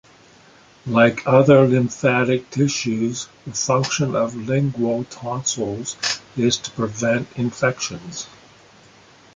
Like 0.87 1.27
other 1.27 1.61
lymphatic 1.67 2.49
tissues, 2.49 3.29
the 3.45 3.51
function 3.53 4.15
of 4.15 4.33
lingual 4.35 5.03
tonsils 5.03 5.95
is 6.35 6.57
to 6.57 6.71
prevent 6.71 7.27
infections. 7.35 8.25